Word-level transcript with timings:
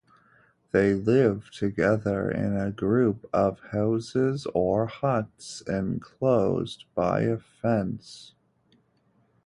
They 0.71 0.95
live 0.95 1.51
together 1.51 2.27
in 2.31 2.57
a 2.57 2.71
group 2.71 3.29
of 3.31 3.59
houses 3.71 4.47
or 4.55 4.87
huts 4.87 5.61
enclosed 5.67 6.85
by 6.95 7.19
a 7.21 7.37
fence. 7.37 8.33